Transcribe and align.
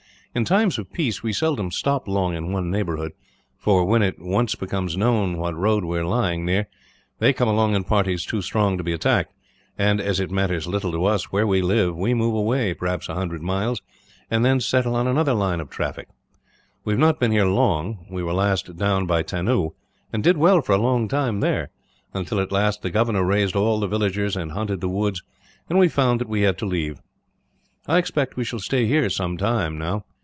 "In 0.33 0.45
times 0.45 0.77
of 0.77 0.93
peace, 0.93 1.21
we 1.21 1.33
seldom 1.33 1.71
stop 1.71 2.07
long 2.07 2.35
in 2.35 2.53
one 2.53 2.71
neighbourhood 2.71 3.11
for, 3.57 3.83
when 3.83 4.01
it 4.01 4.15
once 4.17 4.55
becomes 4.55 4.95
known 4.95 5.35
what 5.37 5.57
road 5.57 5.83
we 5.83 5.97
are 5.99 6.05
lying 6.05 6.45
near, 6.45 6.69
they 7.19 7.33
come 7.33 7.49
along 7.49 7.75
in 7.75 7.83
parties 7.83 8.23
too 8.25 8.41
strong 8.41 8.77
to 8.77 8.83
be 8.83 8.93
attacked 8.93 9.33
and, 9.77 9.99
as 9.99 10.21
it 10.21 10.31
matters 10.31 10.67
little 10.67 10.93
to 10.93 11.03
us 11.03 11.33
where 11.33 11.45
we 11.45 11.61
live, 11.61 11.97
we 11.97 12.13
move 12.13 12.33
away 12.33 12.73
perhaps 12.73 13.09
a 13.09 13.13
hundred 13.13 13.41
miles, 13.41 13.81
and 14.29 14.45
then 14.45 14.61
settle 14.61 14.95
on 14.95 15.05
another 15.05 15.33
line 15.33 15.59
of 15.59 15.69
traffic. 15.69 16.07
We 16.85 16.93
have 16.93 16.99
not 17.01 17.19
been 17.19 17.31
here 17.31 17.43
long; 17.43 18.05
we 18.09 18.23
were 18.23 18.31
last 18.31 18.77
down 18.77 19.05
by 19.05 19.23
Tannoo, 19.23 19.71
and 20.13 20.23
did 20.23 20.37
well 20.37 20.61
for 20.61 20.71
a 20.71 20.77
long 20.81 21.09
time 21.09 21.41
there; 21.41 21.71
until 22.13 22.39
at 22.39 22.53
last 22.53 22.83
the 22.83 22.89
governor 22.89 23.25
raised 23.25 23.57
all 23.57 23.81
the 23.81 23.87
villagers, 23.89 24.37
and 24.37 24.53
hunted 24.53 24.79
the 24.79 24.87
woods, 24.87 25.23
and 25.69 25.77
we 25.77 25.89
found 25.89 26.21
that 26.21 26.29
we 26.29 26.43
had 26.43 26.57
to 26.59 26.65
leave. 26.65 27.01
I 27.85 27.97
expect 27.97 28.37
we 28.37 28.45
shall 28.45 28.59
stay 28.59 28.85
here 28.85 29.09
some 29.09 29.35
time, 29.35 29.77
now. 29.77 30.05